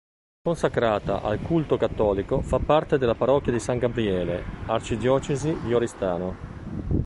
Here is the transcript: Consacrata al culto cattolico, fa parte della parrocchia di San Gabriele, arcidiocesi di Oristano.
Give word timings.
Consacrata 0.41 1.21
al 1.21 1.39
culto 1.43 1.77
cattolico, 1.77 2.41
fa 2.41 2.57
parte 2.57 2.97
della 2.97 3.13
parrocchia 3.13 3.51
di 3.51 3.59
San 3.59 3.77
Gabriele, 3.77 4.43
arcidiocesi 4.65 5.55
di 5.61 5.75
Oristano. 5.75 6.97